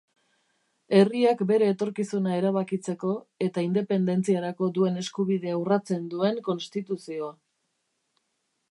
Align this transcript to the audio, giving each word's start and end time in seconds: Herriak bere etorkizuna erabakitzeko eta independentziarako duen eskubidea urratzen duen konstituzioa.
Herriak 0.99 1.43
bere 1.51 1.67
etorkizuna 1.73 2.33
erabakitzeko 2.37 3.11
eta 3.49 3.65
independentziarako 3.67 4.71
duen 4.79 4.99
eskubidea 5.05 5.61
urratzen 5.63 6.11
duen 6.17 6.43
konstituzioa. 6.51 7.35